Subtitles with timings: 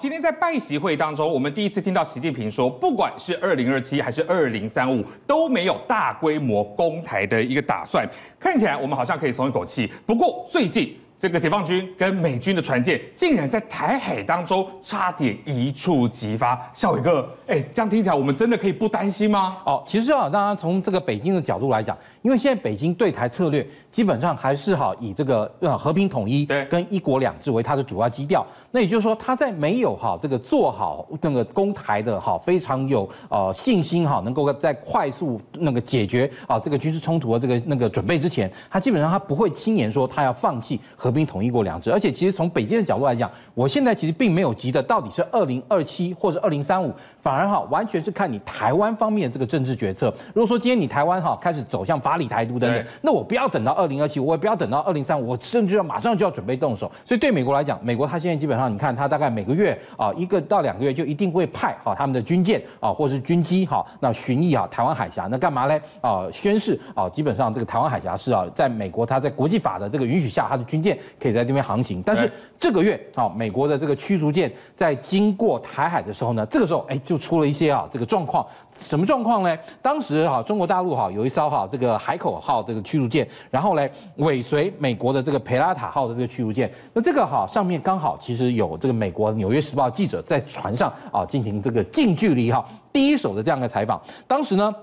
[0.00, 8.04] 今天在拜习会当中，我们第一次听到习近平说，不管是二零二七还是二零三五，都没有大规模攻台的一个打算。
[8.38, 9.88] 看起来我们好像可以松一口气。
[10.04, 19.56] 不过最近，这个解放军跟美军的船舰竟然在台海当中差点一触即发，孝玮哥，哎，这样听起来我们真的可以不担心吗？
[19.64, 28.46] 哦，其实啊，当然从这个北京的角度来讲，因为现在北京对台策略基本上还是哈以这个呃和平统一跟一国两制为它的主要基调。
[28.70, 41.90] 那也就是说，他在没有哈这个做好那个攻台的哈非常有呃信心哈，能够在快速那个解决啊这个军事冲突的这个那个准备之前，他基本上他不会轻言说他要放弃和平统一过两制。
[41.90, 46.92] 而且其实从北京的角度来讲，我现在其实并没有急的到底是二零二七或者二零三五，
[47.22, 50.14] 反而哈完全是看你台湾方面这个政治决策。
[50.34, 56.92] 如果说今天你台湾哈开始走向法理台独等等，那我不要等到二零二七，我也不要等到二零三五，我甚至要马上就要准备动手。
[57.04, 58.66] 所以对美国来讲，美国它现在基本上。
[58.66, 65.80] 你看，它大概每个月啊，一个到两个月就一定会派哈他们的军舰啊，或者是军机哈，那巡弋啊台湾海峡，那干嘛嘞？
[66.00, 72.02] 啊，宣誓啊，基本上这个台湾海峡是啊，在美国它在国际法的这个允许下，它的军舰可以在这边航行。
[72.02, 78.44] 但是这个月啊，美国的这个驱逐舰在经过台海的时候呢，这个时候哎，就出了一些啊这个状况。
[78.76, 79.58] 什么状况呢？
[79.80, 88.46] 当时哈中国大陆哈有一艘哈这个海口号这个驱逐舰，然后呢尾随美国的这个培拉塔号的这个驱逐舰，那这个哈上面刚好其实。
[88.56, 94.74] 有这个美国《纽约时报》记者在船上啊进行这个近距离哈第一手的这样的采访，当时呢。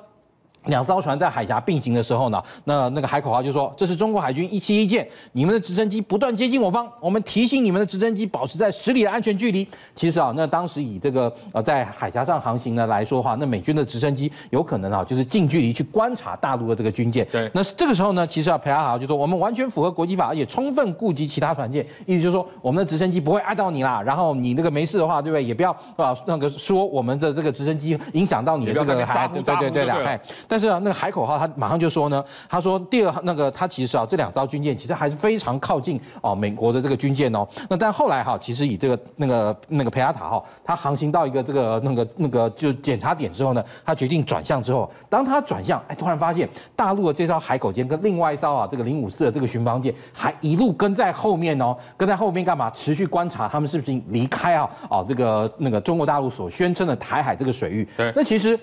[0.66, 17.28] 两艘船在海峡并行的时候呢，那那个海口号就说：“这是中国海军一七一舰，你们的直升机不断接近我方，我们提醒你们的直升机保持在十里的安全距离。”其实啊，那当时以这个呃在海峡上航行呢来说的话，那美军的直升机有可能啊就是近距离去观察大陆的这个军舰。
[17.32, 24.02] 对，那这个时候呢，其实啊，培拉塔号就说：“我们完全符合国际法，而且充分顾及其他船舰，意思就是说我们的直升机不会碍到你啦。
[24.02, 25.44] 然后你那个没事的话，对不对？
[25.44, 29.94] 也不要啊那个说我们的这个直升机影响到你的这个海，对对对对的。
[29.94, 30.20] 哎，
[30.54, 37.48] 但是啊，那个海口号。”他马上就说呢，他说第二那个他其实啊这两艘军舰其实还是非常靠近哦美国的这个军舰哦。
[37.68, 52.70] 那但后来哈，其实以这个那个那个培拉塔号，它航行到一个这个那个那个就检查点之后呢，他决定转向之后，当他转向，哎，突然发现大陆的这艘海口舰跟另外一艘啊这个零五四的这个巡防舰还一路跟在后面哦，跟在后面干嘛？
[52.76, 54.70] 持续观察他们是不是离开啊？
[54.88, 57.90] 哦，这个那个中国大陆所宣称的台海这个水域。
[57.98, 58.60] 对，那其实。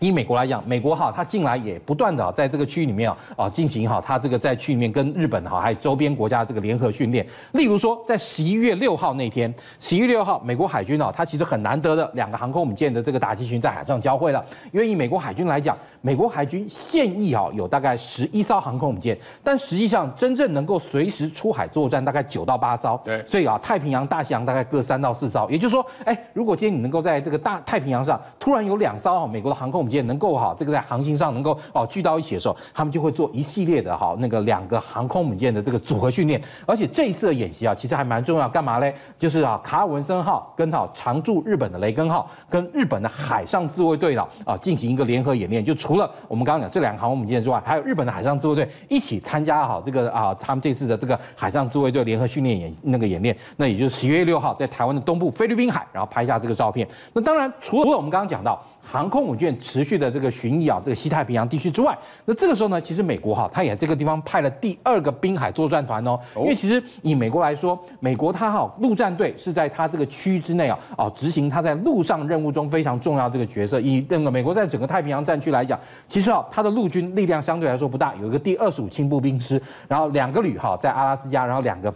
[0.00, 7.24] 以美国来讲，美国哈，它近来也不断的在这个区域里面啊啊进行哈，它这个在区里面跟日本哈还有周边国家这个联合训练。
[7.52, 14.44] 例如说，在十一月六号那天，十一月六号，美国海军啊，它其实很难得的两个航空母舰的这个打击群在海上交汇了。
[14.72, 23.00] 因为以美国海军来讲，美国海军现役啊有大概十一艘航空母舰，但实际上真正能够随时出海作战大概九到八艘。
[23.04, 25.48] 对，所以啊，太平洋、大西洋大概各三到四艘。
[25.48, 30.04] 也就是说，哎，如果今天你能够在这个大太平洋上突然有两艘哈美国的航空母舰。
[30.04, 36.38] 能够哈，这个在航行上能够哦聚到一起的时候，他们就会做一系列的哈那个两个航空母舰的这个组合训练。
[36.66, 38.94] 而且这一次的演习啊，其实还蛮重要，干嘛嘞？
[39.18, 45.64] 就是啊卡尔文森号跟哈常驻日本的雷根号跟日本的海上自卫队的啊进行一个联合演练。
[45.64, 53.34] 就除了我们刚刚讲这两个航空母舰之外，还有日本的海上自卫队一起参加哈这个啊他们这次的这个海上自卫队联合训练演那个演练。
[53.56, 56.86] 那也就是十月六号在台湾的东部菲律宾海，然后拍下这个照片。
[57.12, 58.62] 那当然除了我们刚刚讲到。
[58.86, 66.16] 航空母舰持续的这个巡弋啊，这个西太平洋地区之外，那这个时候呢，其实美国哈，它也这个地方派了第二个滨海作战团哦。
[66.36, 73.80] 因为其实以美国来说，美国它哈陆战队是在它这个区域之内啊，哦执行它在陆上任务中非常重要这个角色。
[73.80, 75.76] 以那个美国在整个太平洋战区来讲，
[76.08, 81.92] 其实啊它的陆军力量相对来说不大，有一个第二十五轻步兵师，然后两个旅哈在阿拉斯加，然后两个。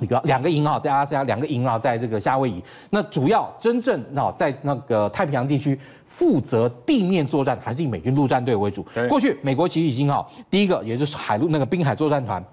[0.00, 2.62] 一个两个营啊，在阿拉斯加两个营啊，在这个夏威夷。
[2.90, 8.84] 那主要真正啊，在那个太平洋地区负责地面作战，还是以美军陆战队为主。
[9.08, 12.44] 过去美国其实已经啊，第一个也就是海陆那个滨海作战团，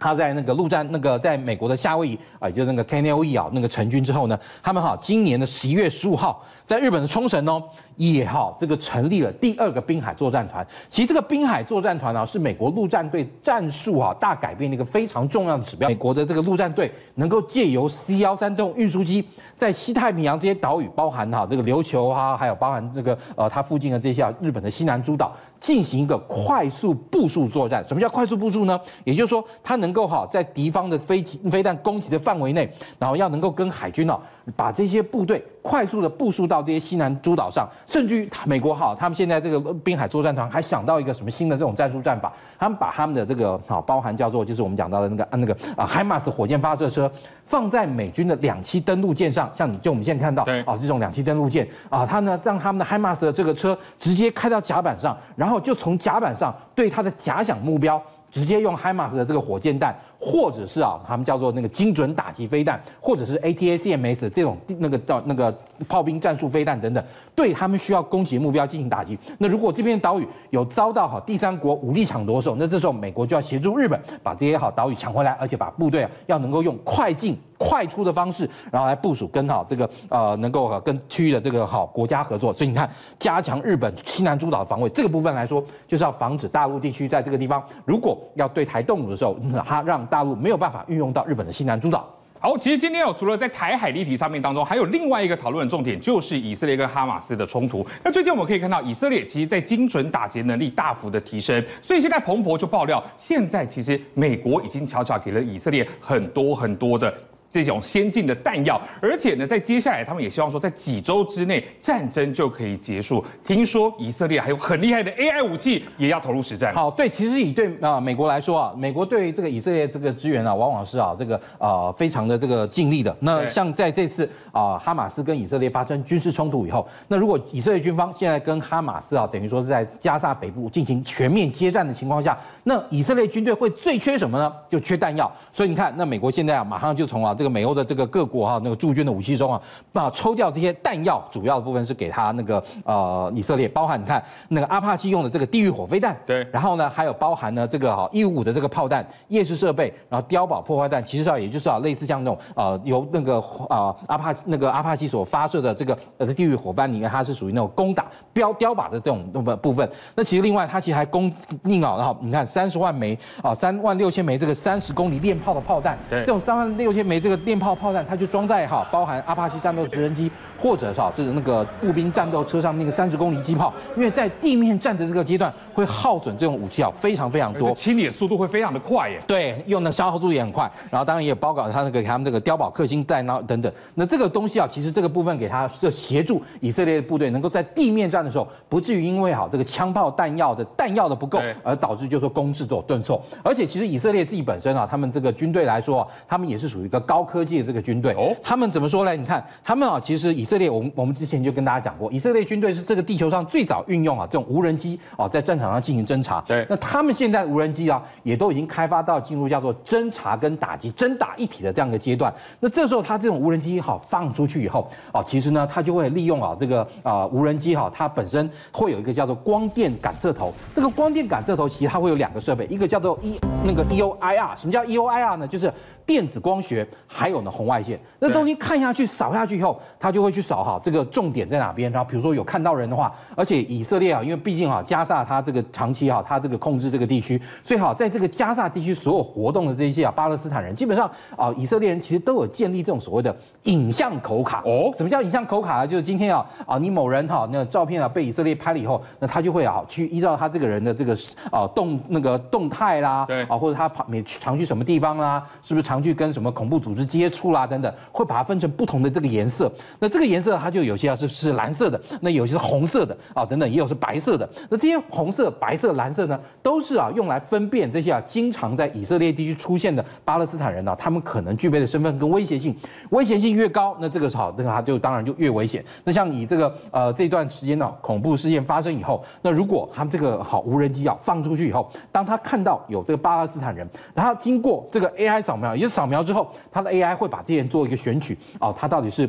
[0.00, 7.62] 他在那个陆战那个在美国的夏威夷啊，就是那个 KNOE 啊那个成军之后呢，他们哈今年的十一月十五号在日本的冲绳哦。
[7.96, 10.66] 也好，这个成立了第二个滨海作战团。
[10.88, 15.86] 其实这个滨海作战团啊，是美国陆战队战术啊大改变的一个非常重要的指标。
[15.86, 19.22] 美国的这个陆战队能够借由 C 幺三这种运输机，
[19.54, 27.86] 在西太平洋这些岛屿，包含哈这个琉球哈，还有包含这个呃它附近的这些啊日本的西南诸岛，进行一个快速部署作战。
[27.86, 28.80] 什么叫快速部署呢？
[29.04, 32.68] 也就是说，它能够哈在敌方的飞机飞弹攻击的范围内，
[32.98, 34.18] 然后要能够跟海军哦
[34.56, 47.10] 把这些部队快速的部署到这些西南诸岛上，甚至于美国哈他们现在这个滨海作战团还想到一个什么新的这种战术战法，他们把他们的这个哈包含叫做就是我们讲到的那个那个啊海马斯火箭发射车
[47.44, 58.00] 放在美军的两栖登陆舰上，像你就我们现在看到啊这种两栖登陆舰啊，它呢让他们的海马斯的这个车直接开到甲板上，然后然后就从甲板上对他的假想目标。
[58.30, 65.56] 直接用海马斯的这个火箭弹，或者是啊，他们叫做那个精准打击飞弹，或者是 ATACMS 这种那个到那个
[65.88, 67.02] 炮兵战术飞弹等等，
[67.34, 69.18] 对他们需要攻击目标进行打击。
[69.38, 82.52] 那如果这边岛屿有遭到好第三国武力抢夺的时候，那这时候美国就要协助日本把这些好岛屿抢回来，而且把部队啊要能够用快进快出的方式，然后来部署跟好这个呃能够跟区域的这个好国家合作。
[82.52, 82.88] 所以你看，
[83.18, 92.12] 加强日本西南诸岛的防卫这个部分来说，就是要防止大陆地区在这个地方如果要对台动武的时候，它让大陆没有办法运用到日本的西南诸岛。
[92.42, 97.86] 好，其实今天有除了在台海议题上面当中，还有另外一个讨论的重点，就是以色列跟哈马斯的冲突。
[98.02, 107.14] 那最近我们可以看到，以色列其实在精准打击能力大幅的提升，所以现在彭博就爆料，现在其实美国已经悄悄给了以色列很多很多的。
[107.52, 113.24] 这种先进的弹药，而且呢，在接下来他们也希望说，在几周之内战争就可以结束。
[113.44, 116.72] 听说以色列还有很厉害的 AI 武器也要投入实战。
[116.72, 123.14] 好，对，其实以对啊、呃、美国来说啊，美国对这个以色列这个支援啊，往往是啊这个呃非常的这个尽力的。
[123.18, 134.52] 那像在这次啊、呃、哈马斯跟以色列发生军事冲突以后，那如果以色列军方现在跟哈马斯啊等于说是在加萨北部进行全面接战的情况下，那以色列军队会最缺什么呢？
[134.70, 135.28] 就缺弹药。
[135.50, 137.34] 所以你看，那美国现在啊马上就从啊。
[137.40, 139.58] 这个美欧的这个各国哈，那个驻军的武器中啊，
[139.94, 153.38] 把抽调这些弹药，主要的部分是给他那个呃以色列，包含你看那个阿帕奇用的这个地狱火飞弹，对，然后呢还有包含呢这个哈一五五的这个炮弹、夜视设备，然后碉堡破坏弹，其实啊也就是啊类似像那种呃由那个
[153.70, 158.04] 啊阿帕那个阿帕奇所发射的这个呃地狱火弹里面，它是属于那种攻打
[158.34, 159.90] 标碉堡的这种那么部分。
[160.14, 161.32] 那其实另外它其实还供
[161.64, 167.29] 应啊，然后你看三十万枚啊三万六千枚这个三十公里链炮的炮弹，对，这种三万六千枚这个。
[167.30, 170.28] 这个电炮炮弹，它就装在哈，包含阿帕奇战斗直升机，
[170.58, 179.22] 或者是哈，这个那个步兵战斗车上那个三十公里机炮，因为在地面战的这个阶段会耗损这种武器啊，非常非常多，清理的速度会非常的快耶。
[179.28, 183.72] 对，用的消耗速度也很快，然后当然也包括他那个给他们这个碉堡克星弹，然后等等。
[183.94, 193.22] 那这个东西啊，其实这个部分给他是协助以色列部队能够在地面战的时候，不至于因为哈这个枪炮弹药的弹药的不够，而导致就说攻势都有顿挫。
[193.44, 197.19] 而且其实以色列自己本身啊，他们这个军队来说，他们也是属于一个高。
[197.20, 199.14] 高科技的这个军队，哦，他们怎么说呢？
[199.14, 206.42] 你看，他们啊，其实以色列，我们我们之前就跟大家讲过，以色列军队是这个地球上最早运用啊这种无人机啊，在战场上进行侦查。
[206.48, 212.32] 对，那他们现在无人机啊，也都已经开发到进入叫做侦查跟打击、侦打一体的这样一个阶段。
[212.58, 220.54] 那这时候，它这种无人机好放出去以后啊，其实呢，它就会利用啊这个啊无人机哈，它本身会有一个叫做光电感测头。
[220.74, 224.56] 这个光电感测头其实它会有两个设备，一个叫做 E 那个 EOIR。
[224.56, 225.46] 什么叫 EOIR 呢？
[225.46, 225.70] 就是
[226.06, 226.88] 电子光学。
[227.12, 231.90] 还有呢，红外线，那东西看下去、扫下去以后，他就会去扫哈，这个重点在哪边？
[231.90, 244.92] 然后比如说有看到人的话，而且以色列啊，因为毕竟啊，加萨它这个长期哈，它这个控制这个地区，所以哈，在这个加萨地区所有活动的这些啊，巴勒斯坦人基本上啊，以色列人其实都有建立这种所谓的影像口卡哦。
[244.94, 245.86] 什么叫影像口卡呢？
[245.88, 251.12] 就是今天啊啊，你某人哈那个照片啊被以色列拍了以后，那他就会啊去依照他这个人的这个
[251.50, 259.70] 啊动那个动态啦，对啊，或者他跑每常去什么地方啦，是不是常去跟什么恐怖组织接触啦等等，会把它分成不同的这个颜色。
[259.98, 264.48] 那这个颜色它就有些啊是是蓝色的，那有些是红色的啊等等，也有是白色的。
[264.68, 272.74] 那这些红色、白色、蓝色呢，都是啊用来分辨这些啊经常在以色列地区出现的巴勒斯坦人呢，他们可能具备的身份跟威胁性。
[273.10, 275.84] 威胁性越高，那这个好，那个它就当然就越危险。
[276.04, 289.28] 那像以这个呃这段时间呢，恐怖事件发生以后，那如果他们这个好无人机啊放出去以后，当他看到有这个巴勒斯坦人，然后经过这个 AI 扫描，也是扫描之后，他的 AI 会把这些人做一个选取哦，他到底是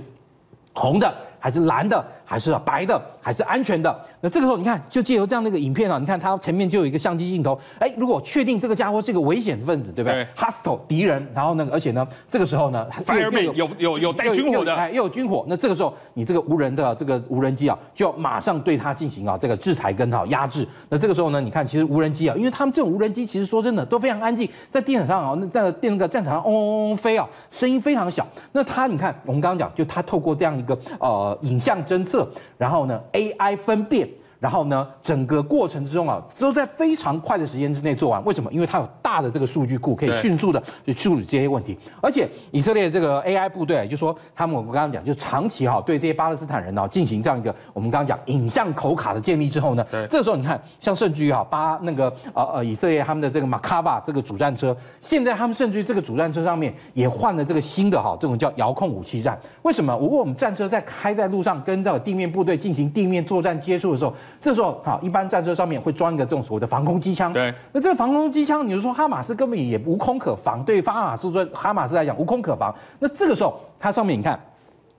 [0.74, 2.01] 红的还是蓝的？
[2.24, 3.93] 还是白的，还是安全的。
[4.21, 7.60] 那这个时候，你看，就借由这样的一个影片啊，你看它前面就有一个相机镜头。
[7.77, 15.43] 哎，如果确定这个家伙是一个危险分子，对不对？Hostile 敌人，然后那个，而且呢，这个时候呢，Fireman 有有有有带军火的，哎，又有军火。
[15.50, 20.65] 那这个时候，你这个无人的这个无人机啊，就要马上对它进行啊这个制裁跟哈压制。
[20.88, 28.25] 那这个时候呢，你看，其实无人机啊，因为他们这种无人机，其实说真的都非常安静，在电场上啊，那在电那个战场上嗡嗡嗡飞啊，声音非常小。
[28.53, 33.01] 那它，你看，我们刚刚讲，就它透过这样一个呃影像侦测，然后呢。
[33.13, 34.07] AI 分辨，
[34.39, 38.23] 然后呢，整个过程之中啊，都在非常快的时间之内做完。
[38.25, 38.51] 为什么？
[38.51, 41.77] 因为它有大的这个数据库，可以迅速的去处理这些问题。
[42.00, 59.38] 而且以色列这个 AI 部队，就说他们我们刚刚讲，就长期哈对这些巴勒斯坦人呢进行这样一个我们刚刚讲影像口卡的建立之后呢，这个时候你看，像甚至于哈巴那个呃呃以色列他们的这个马卡巴这个主战车，现在他们甚至于这个主战车上面也换了这个新的哈这种叫遥控武器战。
[59.63, 59.98] 为什么？
[60.00, 67.34] 如果我们战车在开在路上跟这个地面部队进行地面作战接触的时候，这时候，哈，一般战车上面会装一个这种所谓的防空机枪。
[67.34, 72.74] 对，那这个防空机枪，你就说哈马斯根本也无空可防，对发哈马斯说，哈马斯来讲无空可防。
[73.00, 74.39] 那这个时候，它上面你看。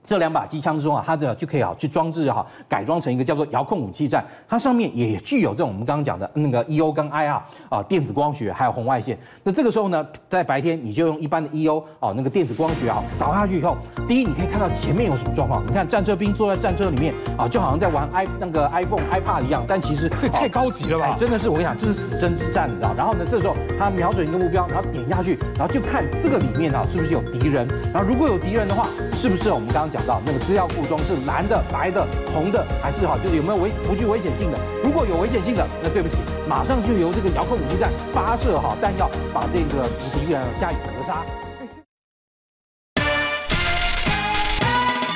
[0.05, 9.17] 这两把机枪之中啊，它的就可以啊去装置哈，改装成一个叫做遥控武器站，它上面也具有这种我们刚刚讲的那个 EO 跟 IR 啊电子光学还有红外线。
[9.43, 15.65] 那这个时候呢，在白天你就用一般的 EO 哦那个电子光学啊扫下去以后，第一你可以看到前面有什么状况。
[15.65, 21.15] 你看战车兵坐在战车里面啊，就好像在玩 i 那个 iPhone iPad 一样，但其实这太高级了吧？
[21.17, 22.93] 真的是我跟你讲，这是死争之战，你知道？
[22.97, 30.67] 然后呢，这时候他瞄准一个目标，然后点下去，然后就看这个里面啊是不是有敌人，然后如果有敌人的话，是不是我们刚刚讲到那个资料。
[30.69, 34.57] 副装是蓝的、白的、红的，还是哈，就是有没有危不具危险性的？
[34.83, 36.15] 如果有危险性的，那对不起，
[36.49, 41.23] 马上就由这个遥控武器站发射哈弹药，把这个敌人加以格杀。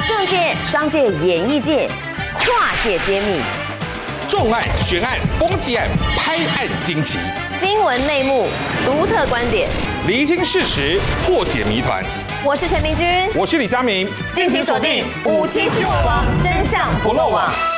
[0.07, 1.89] 政界、商界、演艺界，
[2.38, 3.41] 跨界揭秘，
[4.29, 7.17] 重案、悬案、攻击案、拍案惊奇，
[7.60, 8.48] 新闻内幕、
[8.86, 9.67] 独特观点，
[10.05, 12.03] 厘清事实，破解谜团。
[12.46, 17.76] 我是陈明君，我是李佳明，敬请锁定五七新闻网，真相不漏网。